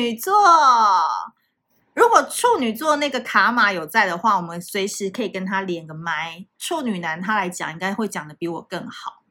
[0.00, 0.32] 女座。
[1.92, 6.46] 如果处女座那个卡玛有在的话，我们随时可以跟他连个麦。
[6.58, 9.24] 处女男他来讲，应该会讲的比我更好。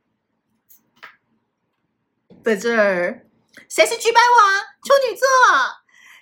[2.43, 3.27] 在这儿，
[3.67, 4.61] 谁是机掰王？
[4.83, 5.27] 处女座。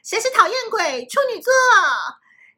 [0.03, 1.05] 谁是讨厌鬼？
[1.05, 1.51] 处女座。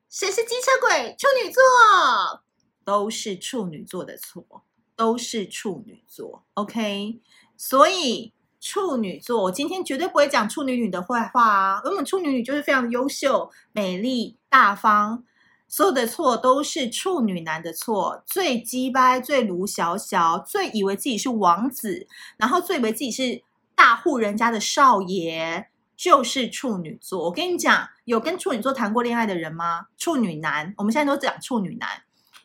[0.09, 1.15] 谁是机车鬼？
[1.17, 2.43] 处女座。
[2.85, 4.63] 都是处女座的错，
[4.95, 6.45] 都是处女座。
[6.53, 7.21] OK，
[7.57, 8.33] 所以。
[8.59, 11.81] 处女座，我今天绝对不会讲处女女的坏话啊！
[11.83, 15.23] 因为我们处女女就是非常优秀、美丽、大方，
[15.67, 18.21] 所有的错都是处女男的错。
[18.25, 22.05] 最鸡掰、最卢小小、最以为自己是王子，
[22.37, 23.41] 然后最以为自己是
[23.75, 27.25] 大户人家的少爷，就是处女座。
[27.25, 29.87] 我跟你讲，有跟处女座谈过恋爱的人吗？
[29.97, 31.87] 处女男，我们现在都讲处女男，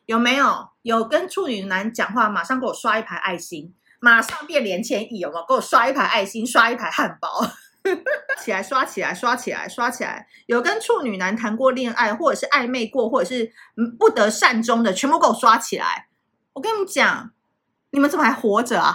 [0.06, 0.68] 有没有？
[0.82, 3.74] 有跟处女男讲话，马上给我刷一排爱心。
[4.04, 5.46] 马上变连千亿，有没有？
[5.48, 7.42] 给我刷一排爱心，刷一排汉堡，
[8.44, 10.26] 起来刷起来，刷起来，刷起来。
[10.44, 13.50] 有跟处女男谈过恋爱，或者是暧昧过，或者是
[13.98, 16.08] 不得善终的，全部给我刷起来。
[16.52, 17.30] 我跟你们讲，
[17.92, 18.94] 你们怎么还活着啊？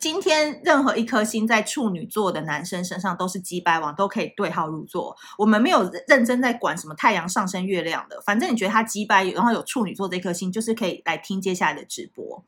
[0.00, 5.14] 今天任何一颗星在处女座的男生身上都是机掰王，都可以对号入座。
[5.36, 12.42] 我们没有认真在管什么太阳上升月亮的，反正你觉得他机掰，然后有处女座这颗星，就是可以来听接下来的直播。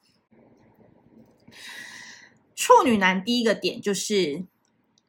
[2.56, 4.46] 处女男第一个点就是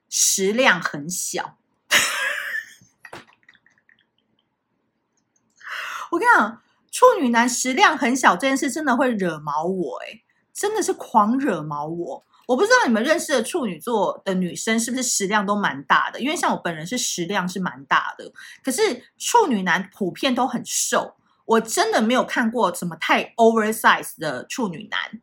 [0.09, 1.55] 食量很小。
[6.11, 12.25] 我跟你讲，处女男食量很小这件事真的会惹毛我，诶，真的是狂惹毛我。
[12.47, 16.19] 我不知道你们认识的处女座的女生是不是食量都蛮大的？
[16.19, 18.31] 因为像我本人是食量是蛮大的，
[18.63, 21.15] 可是处女男普遍都很瘦。
[21.45, 25.21] 我真的没有看过什么太 oversize 的处女男，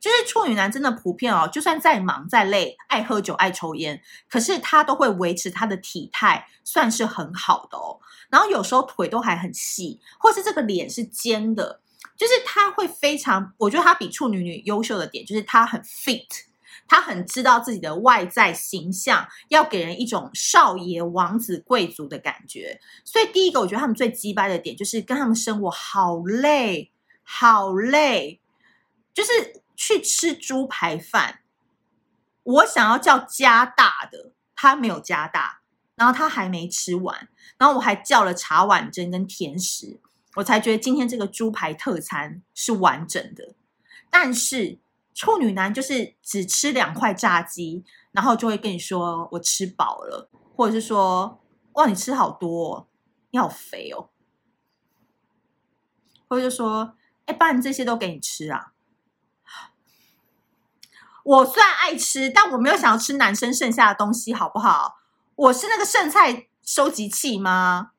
[0.00, 8.00] 就是处女男真的普遍哦，就算再忙再累，爱喝酒爱抽烟，可是他都会维持他的体态，算是很好的哦。
[8.30, 11.82] 然后有时候腿都还很细，或是这个脸是尖的，
[12.16, 16.26] 就是他会非常，我觉得他比处女女优秀的点就是他很 fit。
[16.88, 26.90] 他很知道自己的外在形象要给人一种少爷、王子、贵族的感觉，所以第一个我觉得他们最鸡掰的点就是跟他们生活好累，
[27.22, 28.40] 好累，
[29.12, 31.40] 就是去吃猪排饭，
[32.42, 35.60] 我想要叫加大的，他没有加大，
[35.94, 37.28] 然后他还没吃完，
[37.58, 40.00] 然后我还叫了茶碗蒸跟甜食，
[40.36, 43.54] 我才觉得今天这个猪排特餐是完整的，
[44.10, 44.78] 但是。
[45.18, 51.42] 处女男就是只吃两块炸鸡，然后就会跟你说我吃饱了，或者是说
[51.72, 52.86] 哇你吃好多哦，
[53.32, 54.10] 你好肥哦，
[56.28, 56.94] 或者就说
[57.26, 58.74] 哎，把你这些都给你吃啊。
[61.24, 64.98] 我虽然爱吃，但我没有想要吃男生剩下的东西，好不好？
[65.34, 67.90] 我是那个剩菜收集器吗？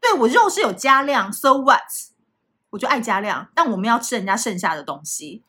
[0.00, 1.82] 对，我肉是有加量，so what？
[2.70, 5.44] 我就爱加量，但我们要吃人家剩下的东西，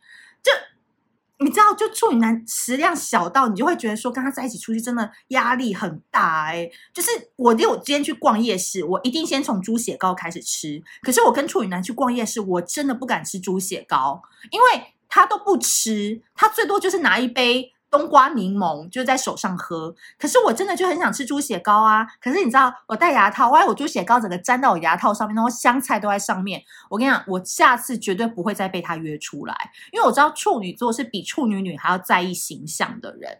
[1.40, 10.82] 你知道，就处女男食量小到你就会觉得说，跟他在一起出去真的压力很大哎、就是我，我今天去逛夜市，我一定先从猪血糕开始吃。
[11.02, 17.74] 可是我跟处女男去逛夜市，我真的不敢吃猪血糕，因为他都不吃，他最多就是拿一杯。
[17.90, 22.06] 冬瓜柠檬就在手上喝，可是我真的就很想吃猪血糕啊！
[22.22, 33.40] 可是你知道，我戴牙套，万一我猪血糕整个粘到我牙套上面，然后香菜都在上面，我跟你讲，我下次绝对不会再被他约出来，因为我知道处女座是比处女女还要在意形象的人，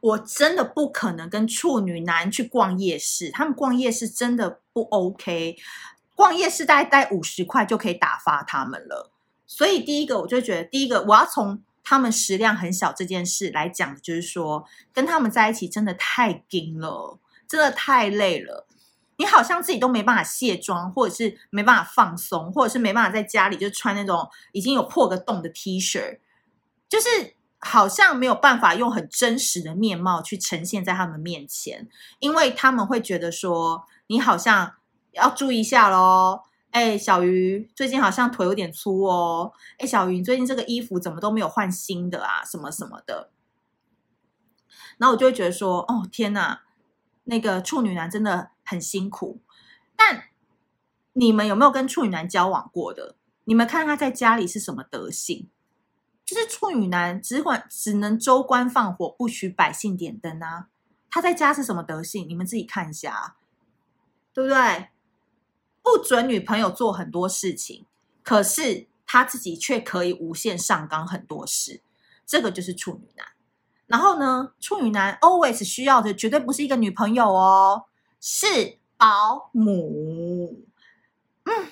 [0.00, 5.56] 我真的不可能跟处女男去逛夜市，他们逛夜市真的不 OK，
[6.14, 9.10] 逛夜市大概带五十块就可以打发他们了，
[9.46, 11.62] 所以第一个我就觉得，第一个我要从。
[11.84, 18.66] 他们食量很小这件事来讲，就是说跟他们在一起真的太紧了，真的太累了。
[19.16, 26.18] 你好像自己都没办法卸妆，或者是没办法放松，或者是没办法在家里就穿那种已经有破个洞的 T 恤，
[26.88, 31.88] 就是好像没有办法用很真实的面貌去呈现在他们面前，
[32.18, 34.74] 因为他们会觉得说你好像
[35.12, 36.40] 要注意一下喽。
[36.74, 39.52] 哎，小鱼，最近好像腿有点粗哦。
[39.78, 42.44] 哎，小鱼，你最近这个衣服怎么都没有换新的啊？
[42.44, 43.30] 什么什么的。
[44.98, 46.62] 然后我就会觉得说，哦，天哪，
[47.24, 49.40] 那个处女男真的很辛苦。
[49.94, 50.24] 但
[51.12, 53.14] 你们有没有跟处女男交往过的？
[53.44, 55.48] 你们看他在家里是什么德性？
[56.24, 60.66] 就是处女男只管只能州官放火，不许百姓点灯啊。
[61.08, 62.28] 他在家是什么德性？
[62.28, 63.36] 你们自己看一下，
[64.32, 64.88] 对不对？
[65.84, 67.84] 不准女朋友做很多事情，
[68.22, 71.82] 可是他自己却可以无限上纲很多事，
[72.24, 73.26] 这个就是处女男。
[73.86, 77.84] 然后呢，处女男 always 需要的绝对不是一个女朋友哦，
[78.18, 80.64] 是保姆。
[81.44, 81.66] 嗯，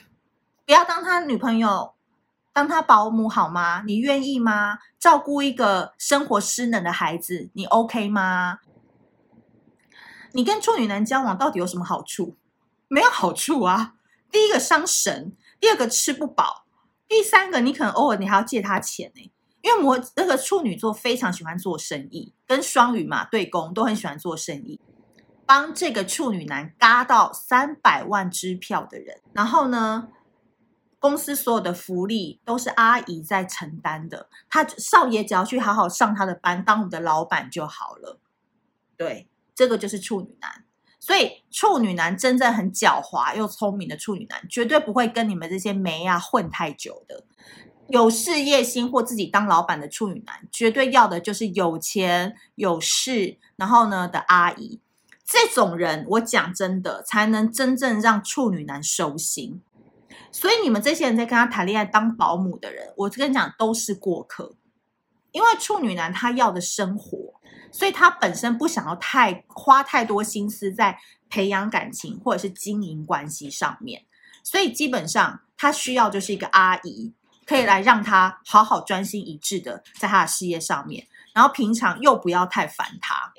[0.67, 1.95] 不要当他女朋友，
[2.53, 3.83] 当他保姆好吗？
[3.87, 4.79] 你愿意吗？
[4.99, 8.61] 照顾一个生活失能的孩子，你 OK 吗？
[10.33, 12.37] 你跟处女男交往到底有什么好处？
[12.89, 13.95] 没有好处啊！
[14.33, 16.65] 第一个伤神，第二个吃不饱，
[17.07, 19.31] 第三个你可能偶尔你还要借他钱呢。
[19.61, 24.81] 因为摩那个处女座非常喜欢做生意，跟双鱼嘛对攻都很喜欢做生意，
[25.47, 30.09] 帮这个处女男嘎到三百万支票的人，然后呢，
[30.99, 38.19] 公司所有的福利都是阿姨在承担的，他少爷只要去好好上他的班，当我们的老板就好了。
[38.97, 40.65] 对，这个就是处女男，
[41.05, 47.25] 所以处女男真正很狡猾又聪明的处女男，绝对不会跟你们这些妹啊混太久的。
[47.89, 54.79] 有事业心或自己当老板的处女男，绝对要的就是有钱有势，然后呢的阿姨。
[55.27, 59.61] 这种人，我讲真的，才能真正让处女男收心。
[60.31, 64.55] 所以你们这些人在跟他谈恋爱当保姆的人，我跟你讲都是过客。
[65.33, 67.35] 因为处女男他要的生活，
[67.73, 70.99] 所以他本身不想要太花太多心思在
[71.29, 74.05] 培养感情或者是经营关系上面，
[74.45, 77.13] 所以基本上他需要就是一个阿姨。
[77.45, 83.33] 可以来让他好好专心一致的在他的事业上面，然后平常又不要太烦他。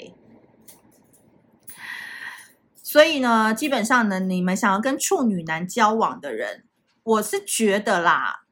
[2.83, 6.65] 所以呢，基本上呢，你们想要跟处女男交往的人，
[7.01, 8.43] 我是觉得啦，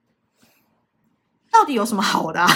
[1.51, 2.47] 到底有什么好的啊？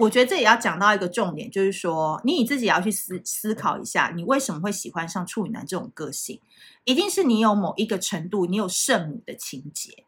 [0.00, 6.40] 我觉得这也要讲到一个重点，就是说，你你自己也要去思思考一下，你为什么会喜欢上处女男这种个性？
[6.84, 10.04] 一定是你有某一个程度，你有圣母的情节。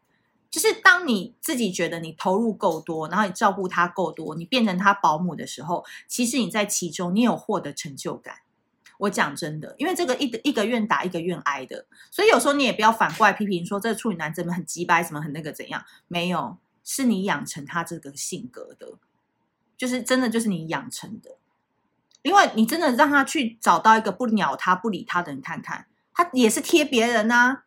[0.49, 8.35] 就是当你自己觉得你投入够多，然后你照顾他够多，你变成他保姆的时候，其实你在其中你有获得成就感。
[8.99, 15.83] 我讲真的，因为这个一一个愿打一个愿挨的，所以有时候你也不要反过来批评说这处女男怎么很鸡掰，怎么很那个怎样？
[16.07, 18.93] 没有，是你养成他这个性格的，
[19.77, 21.37] 就是真的就是你养成的，
[22.23, 27.63] 因为你真的让他去找到一个不鸟他不理他的人看看，他也是贴别人呐、啊，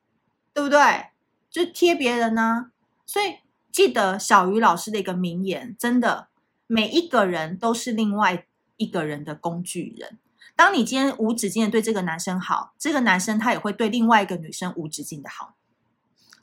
[0.53, 1.07] 对不对？
[1.51, 2.71] 就贴别人呐、
[3.07, 3.37] 所以
[3.73, 6.29] 记得小鱼老师的一个名言，真的，
[6.67, 8.47] 每一个人都是另外
[8.77, 10.19] 一个人的工具人。
[10.57, 15.55] 当你今天无止境的对这个男生好，这个男生他也会对另外一个女生无止境的好。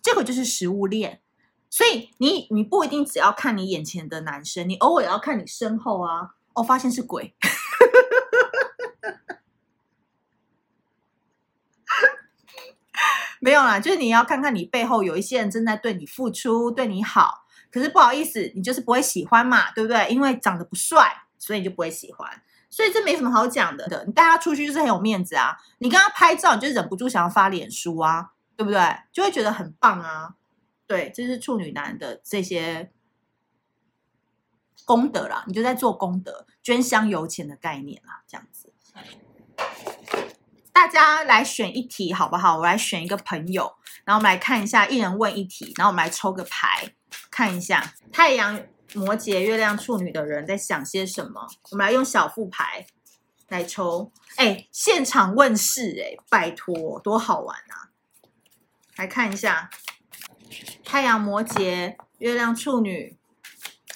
[0.01, 1.21] 这个就是食物链。
[1.69, 6.31] 所以你你不一定只要看你眼前的男生，你偶尔要看你身后啊。
[6.53, 7.35] 哦，发现是鬼。
[13.39, 17.45] 没有啦，就是你要看看你背后有一些人正在对你付出，对你好。
[17.71, 20.07] 可是不好意思，你就是不会喜欢嘛，对不对？
[20.09, 22.41] 因为长得不帅，所以你就不会喜欢。
[22.71, 24.03] 所以这没什么好讲的。
[24.07, 25.55] 你带他出去就是很有面子啊。
[25.77, 28.81] 你跟他拍照，你就忍不住想要发脸书啊，对不对？
[29.13, 30.33] 就会觉得很棒啊。
[30.87, 32.91] 对，这是处女男的这些
[34.85, 38.73] 功德啦，你就在做功德，捐香油钱的概念啦，这样子。
[40.71, 42.59] 大家来选一题好不好？
[42.59, 43.75] 我来选一个朋友，
[44.05, 46.93] 然后我们来看一下，一人问一题，然后我们来抽个牌，
[47.29, 48.63] 看一下太阳
[48.93, 51.47] 摩羯、月亮处女的人在想些什么。
[51.71, 52.85] 我们来用小副牌
[53.49, 57.89] 来抽，哎，现场问世，哎，拜托，多好玩啊！
[58.97, 59.69] 来看一下
[60.83, 63.17] 太阳摩羯、月亮处女，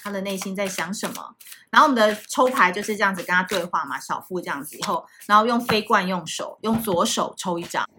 [0.02, 1.36] 他的内心在想什么？
[1.70, 7.90] 然后我们的抽牌就是这样子跟他对话嘛，小副这样子以后，然后用非惯用手，用左手抽一张，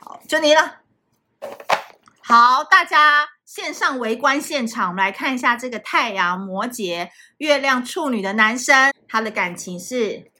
[0.00, 0.80] 好，就你了。
[2.20, 10.32] 好，大家线上围观现场，我们来看一下这个太阳摩羯、月亮处女的男生，他的感情是，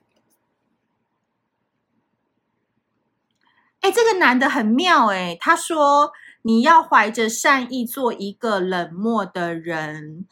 [3.82, 6.12] 哎，这个男的很妙哎，他说
[6.46, 10.26] 你要怀着善意做一个冷漠的人。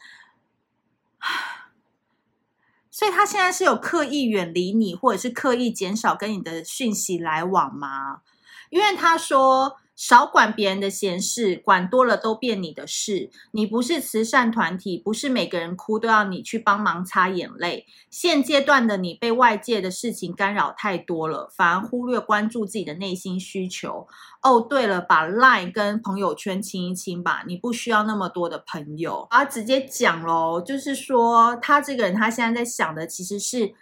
[2.89, 8.21] 所以他现在是有刻意远离你，或者是刻意减少跟你的讯息来往吗？
[8.69, 9.77] 因为他说。
[9.95, 13.29] 少管别人的闲事，管多了都变你的事。
[13.51, 17.85] 你不是慈善团体，不是每个人哭都要你去帮忙擦眼泪。
[18.09, 24.05] 现阶段的你被外界的事情干扰太多了，反而忽略关注自己的内心需求。
[24.41, 29.25] 哦，对了，把 Line 跟朋友圈清一清吧，你不需要那么多的朋友。
[29.29, 33.73] 啊，直接讲喽，就是说他这个人，他现在在想的其实是。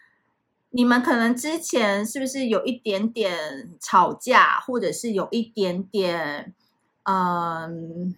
[0.75, 6.51] 你们可能之前是不是有一点点吵架，或者是有一点点，
[7.03, 8.15] 嗯，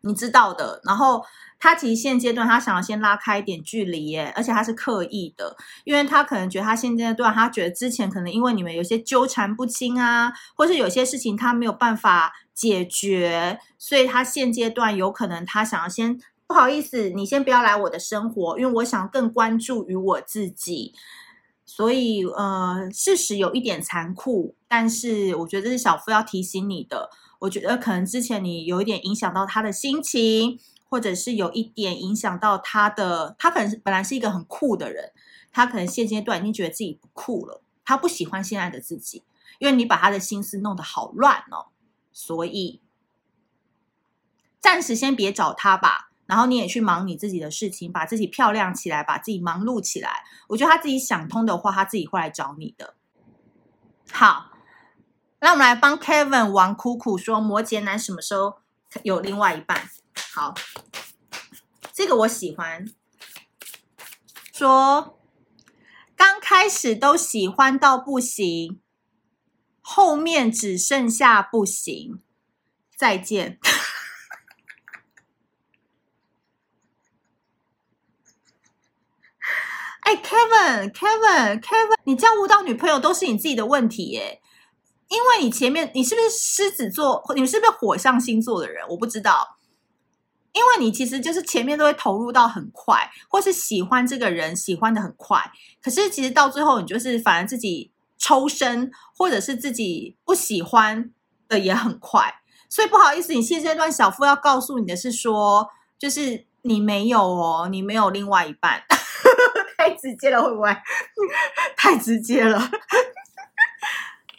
[0.00, 0.80] 你知道的。
[0.84, 1.22] 然后
[1.58, 5.54] 他其实现阶段他想要先拉开一点距离耶，而且他是刻意的，
[5.84, 20.94] 因为他可能觉得他现阶段他觉得之前可能因为你们有些纠缠不清啊，或是有些事情他没有办法解决，所以他现阶段有可能他想要先不好意思，你先不要来我的生活，因为我想更关注于我自己。
[21.68, 27.10] 所以呃，事实有一点残酷，但是我觉得这是小夫要提醒你的。
[27.40, 30.58] 我觉得可能之前你有一点影响到他的心情，
[30.88, 35.12] 或者是有一点影响到他的，他可能本来是一个很酷的人，
[35.52, 39.24] 他可能现阶段已经觉得自己不酷了，他不喜欢现在的自己，
[39.58, 41.66] 因为你把他的心思弄得好乱哦，
[42.12, 42.80] 所以
[44.60, 46.05] 暂时先别找他吧。
[46.26, 50.24] 然后你也去忙你自己的事情，把自己漂亮起来，把自己忙碌起来。
[50.48, 52.94] 我觉得他自己想通的话，他自己会来找你的。
[54.10, 54.50] 好，
[55.40, 58.58] 那我们来帮 Kevin 王苦苦说，摩羯男什么时候
[59.02, 59.88] 有另外一半？
[60.34, 60.54] 好，
[61.92, 62.86] 这个我喜欢。
[64.52, 65.18] 说
[66.16, 68.80] 刚开始都喜欢到不行，
[69.82, 72.22] 后面只剩下不行，
[72.96, 73.58] 再见。
[80.06, 84.40] 哎，Kevin，Kevin，Kevin，你交不到女朋友都是你自己的问题耶，
[85.08, 87.24] 因为你前面你是不是狮子座？
[87.34, 88.86] 你是不是火象星座的人？
[88.88, 89.56] 我不知道，
[90.52, 95.50] 因为你其实就是前面都会投入到很快，或是喜欢这个人喜欢的很快，
[95.82, 101.10] 可是其实到最后你就是反而自己抽身，或者是自己不喜欢
[101.48, 102.32] 的也很快，
[102.68, 108.84] 所以不好意思，你现阶段小夫要告诉你的是说，就是你没有哦，你没有另外一半。
[109.86, 110.76] 太直接了，会不会？
[111.76, 112.58] 太直接了，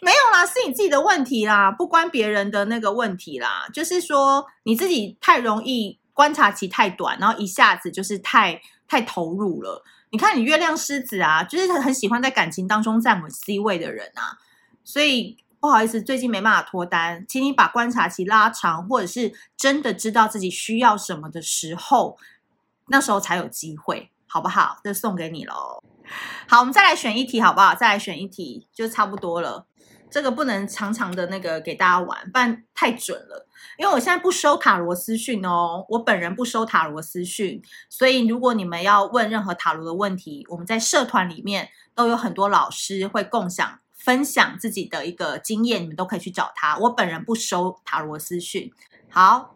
[0.02, 3.66] 没有啦，是你自己的问题啦，不关别人的那个问题啦。
[3.72, 9.82] 就是说你自己太容易观察期太短，然后一下子就是太太投入了。
[10.10, 14.36] 你看你月亮狮子啊，就是很喜欢在感情当中站稳 C 位的人啊，
[14.84, 22.18] 所以不好意思，最近没办法脱单，请你把观察期拉长，或者是真的知道自己需要什么的时候，
[22.88, 24.10] 那时候才有机会。
[24.28, 24.78] 好不好？
[24.84, 25.82] 就送给你喽。
[26.46, 27.74] 好，我们再来选一题，好不好？
[27.74, 29.66] 再来选一题，就差不多了。
[30.10, 33.46] 这个不能常常的那个给大家玩，不然太准了。
[33.76, 46.78] 因为我现在不收塔罗私讯哦，我本人不收塔罗私讯，所以如果你们要问任何塔罗的问题，我们在社团里面都有很多老师会共享分享自己的一个经验，你们都可以去找他。
[46.78, 48.72] 我本人不收塔罗私讯。
[49.10, 49.54] 好。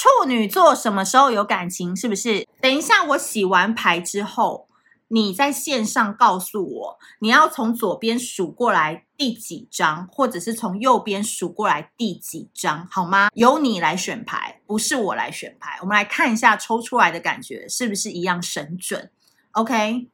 [0.00, 1.94] 处女座什么时候有感情？
[1.94, 2.48] 是不是？
[2.58, 4.66] 等一下，我洗完牌之后，
[5.08, 13.28] 你在线上告诉我，你要从左边数过来第几张，或者是从右边数过来第几张，好吗？
[13.34, 15.78] 由你来选牌，不是我来选牌。
[15.82, 19.10] 我们来看一下抽出来的感觉是不是一样神准
[19.50, 20.08] ？OK，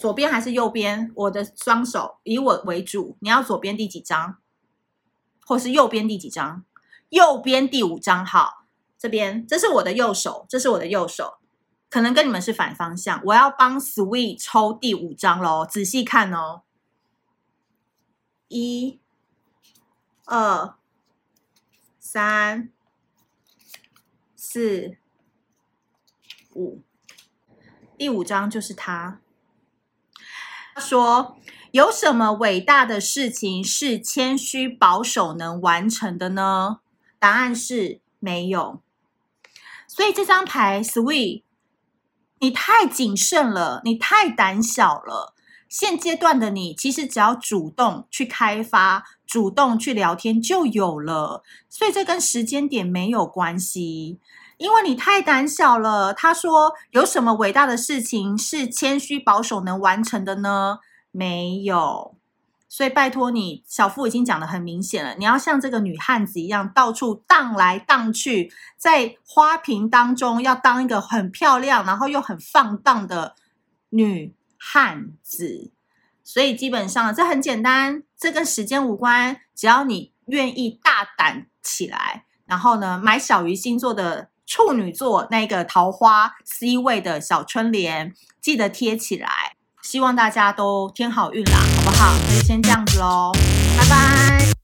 [0.00, 1.12] 左边还是右边？
[1.14, 4.38] 我的双手以我为主，你要左边第几张，
[5.46, 6.64] 或是右边第几张？
[7.10, 8.59] 右边第五张，好。
[9.00, 11.38] 这边，这是我的右手，这是我的右手，
[11.88, 13.22] 可能跟你们是反方向。
[13.24, 16.64] 我要帮 Sweet 抽第五张喽，仔细看哦。
[18.48, 19.00] 一、
[20.26, 20.74] 二、
[21.98, 22.68] 三、
[24.36, 24.98] 四、
[26.54, 26.82] 五，
[27.96, 29.22] 第五张就是他。
[30.74, 31.38] 他说
[31.72, 36.80] ：“有什么伟大的事情是谦虚保守能完成的呢？”
[37.18, 38.82] 答案是没有。
[39.92, 41.42] 所以这张牌，Sweet，
[42.38, 45.34] 你太谨慎了，你太胆小了。
[45.68, 51.42] 现阶段的你，其实只要主动去开发，主动去聊天就有了。
[51.68, 54.20] 所以这跟时间点没有关系，
[54.58, 56.14] 因为你太胆小了。
[56.14, 60.78] 他说：“有什么伟大的事情是谦虚保守能完成的呢？”
[61.10, 62.14] 没有。
[62.72, 73.34] 所以拜托你，小夫已经讲的很明显了，你要像这个女汉子一样，到处荡来荡去，在花瓶当中要当一个很漂亮，然后又很放荡的
[73.88, 75.72] 女汉子。
[76.22, 89.56] 所以基本上这很简单，这跟时间无关，只要你愿意大胆起来，然后呢，买小鱼星座的处女座那个桃花 C 位的小春联，记得贴起来。
[89.82, 92.14] 希望大家都添好运啦，好不好？
[92.28, 93.32] 那就先这样子喽，
[93.78, 94.59] 拜拜。